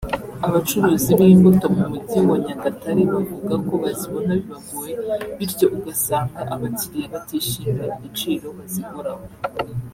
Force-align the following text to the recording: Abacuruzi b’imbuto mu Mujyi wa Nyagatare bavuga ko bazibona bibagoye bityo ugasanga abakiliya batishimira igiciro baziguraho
Abacuruzi 0.47 1.11
b’imbuto 1.19 1.65
mu 1.75 1.83
Mujyi 1.91 2.19
wa 2.29 2.37
Nyagatare 2.45 3.01
bavuga 3.13 3.53
ko 3.67 3.73
bazibona 3.83 4.31
bibagoye 4.39 4.93
bityo 5.37 5.65
ugasanga 5.77 6.39
abakiliya 6.53 7.07
batishimira 7.13 7.83
igiciro 7.95 8.47
baziguraho 8.57 9.25